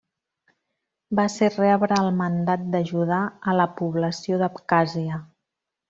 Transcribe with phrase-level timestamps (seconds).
[1.19, 5.23] Va ser rebre el mandat d'ajudar a la població d'Abkhàzia.